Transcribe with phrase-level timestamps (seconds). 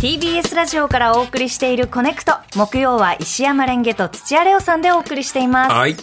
[0.00, 2.32] TBS ラジオからお送りしているコネクト。
[2.56, 5.72] 木曜は石山レンゲと土屋レオさんでお送りしています。
[5.74, 5.96] はい。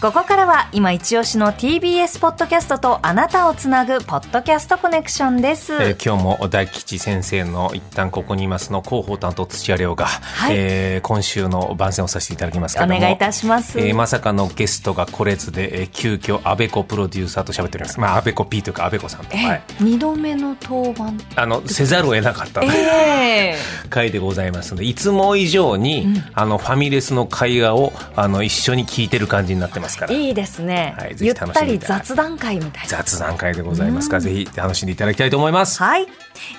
[0.00, 10.08] ここからは今一押しの TBS ポッドキャストとあなたをつなぐポッドキャストコネクションです、えー今日も大吉先生の一旦ここにいますの広報担当土屋レオが、い。
[10.52, 12.96] えー今週の番宣をさせていただきますけども。
[12.96, 13.78] お願いいたします。
[13.78, 18.00] えーまさかのゲストが来れずで、えー急遽アベコプロデューサーと喋っております。
[18.00, 21.12] まあアベコ P というかアベコさんと、はい、二度目の登板。
[21.36, 23.56] あのせざるを得なかったええ
[23.90, 30.12] 回でございますのでいつも以上に、あのファミレスの会話をあの一緒に聞いてる感じになってますから。
[30.12, 32.88] いいですね、はいぜゆっひ楽しんでいたりただいて雑談会みたいな。
[32.88, 34.16] 雑談会でございますか。
[34.16, 35.82] ら、ぜひ楽しんでいただきたいと思います。
[35.82, 36.06] はい、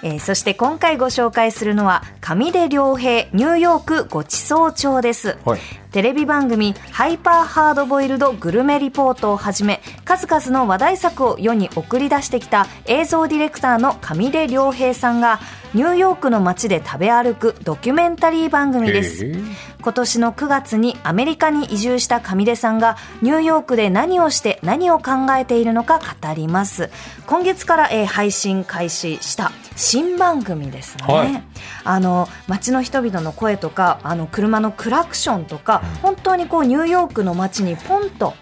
[0.03, 5.59] えーそして今回ご紹介するのは上出良平ニューヨークごちそう帳です、はい。
[5.91, 15.39] テレビ番組「ハイパーハードボイルドグルメリポート」をはじめ数々の話題作を世に送り出してきた映像ディレクターの上出良平さんが
[15.73, 19.25] ニューヨークの街で食べ歩くドキュメンタリー番組です
[19.81, 26.89] 今年の9月にアメリカに移住した上出さんがニューヨークで何をして何を考えているのか語ります。
[27.25, 31.43] 今月から、えー配信開始した新番組ですね、はい。
[31.83, 38.33] あの街の人々の声とかあの車のクラクションとか、本当にこうニューヨークの街にポンと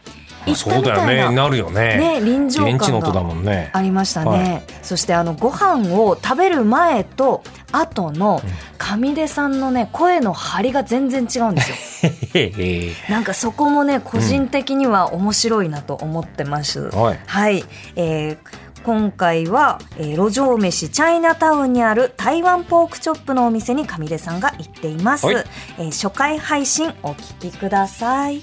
[0.45, 1.35] 行ったそうだよみたいなね。
[1.35, 2.19] なるよね。
[2.19, 3.69] ね臨場感が現地の音だもんね。
[3.73, 4.63] ありましたね、はい。
[4.83, 8.41] そしてあのご飯を食べる前と後の
[8.77, 12.11] 上出さんのね声の張りが全然違うんですよ。
[13.09, 17.19] なんかそこもね個人的には面白いなと思ってます、はい。
[17.25, 17.63] はい、
[17.95, 18.37] えー
[18.81, 25.35] 今回は、えー路上飯チャイナタウンにある台湾ポークチョップのお店に上出さんが行っています、はい。
[25.77, 28.41] えー初回配信お聞きください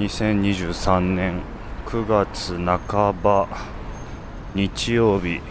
[0.00, 1.42] 2023年
[1.84, 3.46] 9月半ば
[4.54, 5.42] 日曜日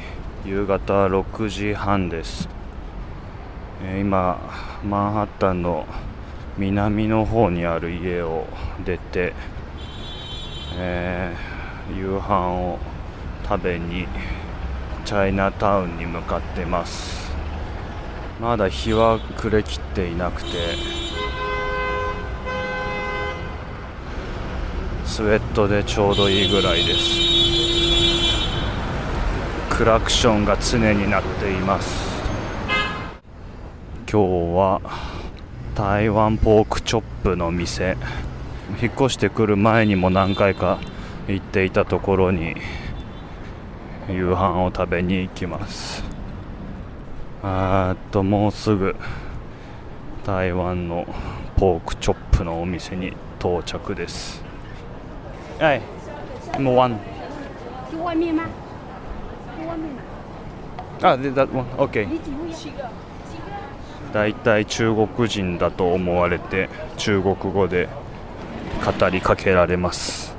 [0.44, 2.50] 夕方6時半です、
[3.84, 4.40] えー今
[4.84, 5.86] マンハッタンの
[6.58, 8.48] 南の方にある家を
[8.84, 9.34] 出て、
[10.78, 12.80] えー夕飯を
[13.48, 14.08] 食べに
[15.06, 17.32] チャイナタウンに向かってます。
[18.42, 20.50] まだ日は暮れきっていなくて
[25.20, 27.02] スウェットでちょうどいいぐらいです。
[29.70, 32.24] クラクションが常になっています。
[34.10, 34.82] 今日は
[35.76, 37.98] 台湾ポークチョップの店。
[38.82, 40.80] 引っ越してくる前にも何回か
[41.28, 42.56] 行っていたところに
[44.08, 46.02] 夕飯を食べに行きます。
[47.44, 48.96] あーっともうすぐ
[50.26, 51.06] 台湾の
[51.58, 54.48] ポークチョップのお店に到着です。
[55.60, 55.82] はい
[56.60, 57.00] もうワン
[57.92, 58.44] 就外面吗？
[59.58, 59.90] 就外面
[61.02, 61.10] 买。
[61.12, 62.08] あ、で、that one, 位？
[62.54, 62.90] 七个。
[64.14, 67.88] 大体中国人だと思われて中国語で
[68.84, 70.34] 語りかけられます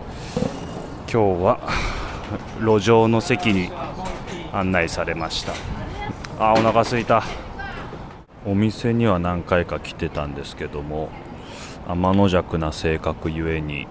[1.02, 1.60] 今日は
[2.58, 3.70] 路上の席に
[4.52, 5.52] 案内されました
[6.38, 7.22] あお腹すいた
[8.44, 11.08] お店には何回か来てたんですけども
[11.86, 13.86] 天の弱な性格ゆえに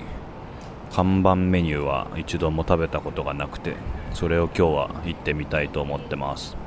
[0.92, 3.76] 看板メニューは一度も食べたことがなくて
[4.14, 6.58] それを今日は行ってみたいと思ってます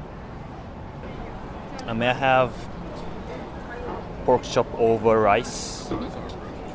[1.86, 2.50] May have
[4.24, 5.92] pork chop over rice?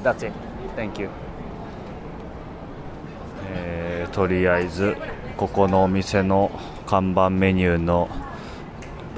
[0.04, 0.34] That's it.
[0.76, 1.10] Thank you.
[3.50, 4.98] えーとりあえず
[5.38, 6.52] ここのお店の
[6.86, 8.10] 看板メニューの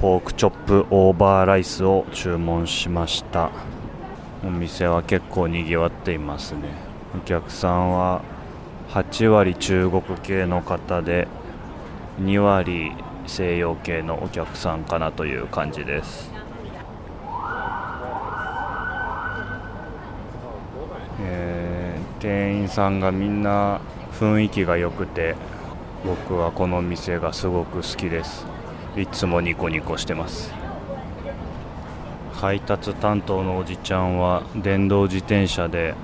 [0.00, 3.50] ポークチョップオーバーライスを注文しました
[4.44, 8.22] お店は結構にぎわっていますねお客さんは
[8.90, 11.26] 8割中国系の方で
[12.20, 12.92] 2割
[13.26, 16.30] 西洋系のお客さんかなという感じです。
[21.20, 21.80] えー
[22.20, 23.80] 店員さんがみんな
[24.12, 25.36] 雰囲気が良くて
[26.04, 28.46] 僕はこの店がすごく好きです。
[28.94, 30.52] いつもニコニコしてます。
[32.34, 35.94] 配達担当のおじちゃんは電動自転車で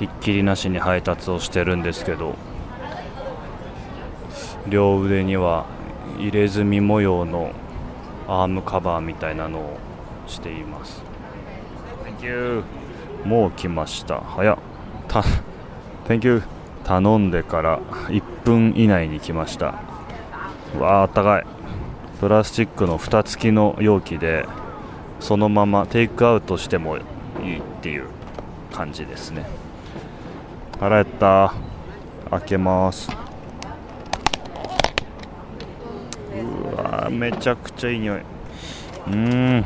[0.00, 2.34] ひっきりなしに配達をしてるんですけど
[4.66, 5.66] 両腕には
[6.18, 7.52] 入れ墨模様の
[8.26, 9.78] アームカバーみたいなのを
[10.26, 11.02] しています。
[12.04, 12.64] Thank you.
[13.24, 14.20] もう来ました。
[14.20, 14.58] 早っ。
[15.06, 15.22] た
[16.06, 16.42] Thank you.
[16.84, 19.74] 頼んでから1分以内に来ました。
[20.76, 21.46] うわああったかい。
[22.20, 24.46] プラスチックの蓋付きの容器で
[25.20, 27.00] そのままテイクアウトしてもい
[27.42, 28.06] いっていう
[28.72, 29.46] 感じですね
[30.80, 31.52] 腹減った。
[32.30, 33.10] 開けます。
[36.32, 38.22] うわーめちゃくちゃいい匂い。
[39.08, 39.64] うん。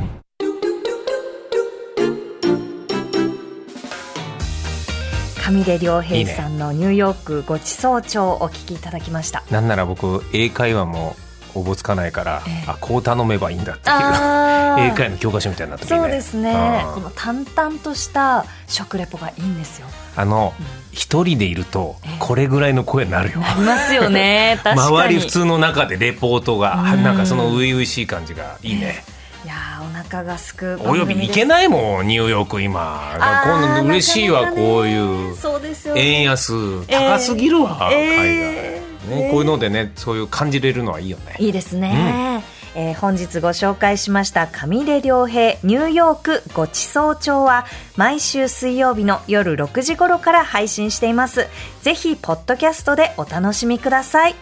[5.36, 9.44] 上出良平さんのニューヨークごちそう帳をお聞きいただきました。
[9.52, 11.14] なんなら僕英会話も
[11.54, 12.64] おぼつかないから、ええ。
[12.66, 13.96] あこう頼めばいいんだっていう
[14.86, 16.02] 英会話の教科書みたいになってるね。
[16.02, 16.84] そうですね。
[16.86, 19.86] うんこの淡々とした食レポがいいんですよ。
[20.16, 20.54] あの
[20.92, 22.16] 一、人でいるとええ。
[22.18, 23.40] これぐらいの声になるよ。
[23.40, 24.60] なりますよね。
[24.64, 24.88] 確かに。
[24.88, 27.02] 周り普通の中でレポートがうん。
[27.02, 29.04] なんかその初々しい感じがいいね、
[29.44, 33.14] いやーお腹がすくおよび行けいないもんニューヨーク今。
[33.18, 35.36] 今度嬉しいわこういう。
[35.36, 36.00] そうですよね。
[36.00, 41.36] 円安高すぎるわ、え海外、えね、こういうのでねそういう感じれるのはいいよね。
[41.38, 42.42] いいですね、
[42.74, 47.66] えー本日ご紹介しました上出良平ニューヨークごちそう帳は
[47.96, 51.46] 毎週水曜日の夜6時頃から配信しています。
[51.82, 54.34] ぜひポッドキャストでお楽しみください。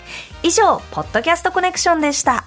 [0.42, 2.46] 以上ポッドキャストコネクションでした